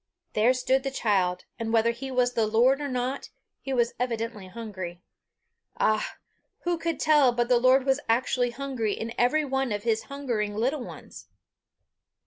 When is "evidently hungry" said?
3.99-5.03